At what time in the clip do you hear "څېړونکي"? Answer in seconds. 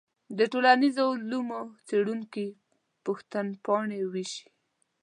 1.87-2.47